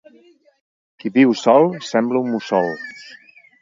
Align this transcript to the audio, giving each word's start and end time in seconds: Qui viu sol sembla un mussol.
Qui 1.03 1.13
viu 1.19 1.37
sol 1.43 1.71
sembla 1.91 2.25
un 2.25 2.35
mussol. 2.35 2.77